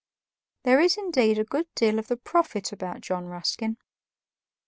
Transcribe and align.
There 0.63 0.79
is 0.79 0.97
indeed 0.97 1.37
a 1.37 1.43
good 1.43 1.67
deal 1.75 1.99
of 1.99 2.07
the 2.07 2.17
prophet 2.17 2.71
about 2.71 3.01
John 3.01 3.27
Ruskin. 3.27 3.77